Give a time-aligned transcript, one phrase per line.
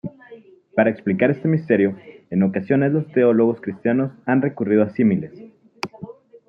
[0.75, 1.95] Para explicar este misterio,
[2.31, 5.31] en ocasiones los teólogos cristianos han recurrido a símiles.